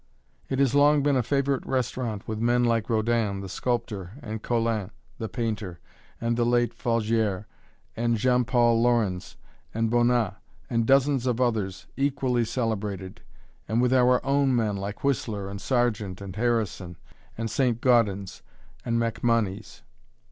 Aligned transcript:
It 0.49 0.57
has 0.57 0.73
long 0.73 1.03
been 1.03 1.15
a 1.15 1.21
favorite 1.21 1.63
restaurant 1.63 2.27
with 2.27 2.39
men 2.39 2.63
like 2.63 2.89
Rodin, 2.89 3.41
the 3.41 3.47
sculptor 3.47 4.13
and 4.23 4.41
Colin, 4.41 4.89
the 5.19 5.29
painter 5.29 5.79
and 6.19 6.35
the 6.35 6.43
late 6.43 6.75
Falguière 6.75 7.45
and 7.95 8.17
Jean 8.17 8.43
Paul 8.43 8.81
Laurens 8.81 9.37
and 9.75 9.91
Bonnat, 9.91 10.37
and 10.71 10.87
dozens 10.87 11.27
of 11.27 11.39
others 11.39 11.85
equally 11.95 12.45
celebrated 12.45 13.21
and 13.67 13.79
with 13.79 13.93
our 13.93 14.25
own 14.25 14.55
men, 14.55 14.75
like 14.75 15.03
Whistler 15.03 15.47
and 15.47 15.61
Sargent 15.61 16.19
and 16.19 16.35
Harrison, 16.35 16.97
and 17.37 17.47
St. 17.51 17.79
Gaudens 17.79 18.41
and 18.83 18.97
Macmonnies. 18.97 19.83